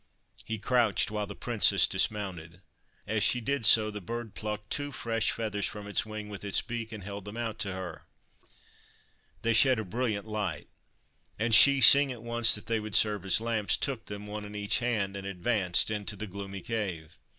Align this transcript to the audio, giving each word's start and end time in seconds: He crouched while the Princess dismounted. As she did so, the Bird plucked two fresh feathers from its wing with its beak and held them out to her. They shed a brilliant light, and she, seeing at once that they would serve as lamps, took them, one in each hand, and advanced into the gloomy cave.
He 0.45 0.57
crouched 0.57 1.11
while 1.11 1.27
the 1.27 1.35
Princess 1.35 1.85
dismounted. 1.85 2.61
As 3.05 3.21
she 3.21 3.39
did 3.39 3.67
so, 3.67 3.91
the 3.91 4.01
Bird 4.01 4.33
plucked 4.33 4.71
two 4.71 4.91
fresh 4.91 5.29
feathers 5.29 5.67
from 5.67 5.85
its 5.85 6.07
wing 6.07 6.27
with 6.27 6.43
its 6.43 6.59
beak 6.59 6.91
and 6.91 7.03
held 7.03 7.23
them 7.25 7.37
out 7.37 7.59
to 7.59 7.73
her. 7.73 8.05
They 9.43 9.53
shed 9.53 9.77
a 9.77 9.85
brilliant 9.85 10.25
light, 10.27 10.67
and 11.37 11.53
she, 11.53 11.81
seeing 11.81 12.11
at 12.11 12.23
once 12.23 12.55
that 12.55 12.65
they 12.65 12.79
would 12.79 12.95
serve 12.95 13.23
as 13.25 13.39
lamps, 13.39 13.77
took 13.77 14.05
them, 14.07 14.25
one 14.25 14.43
in 14.43 14.55
each 14.55 14.79
hand, 14.79 15.15
and 15.15 15.27
advanced 15.27 15.91
into 15.91 16.15
the 16.15 16.25
gloomy 16.25 16.61
cave. 16.61 17.19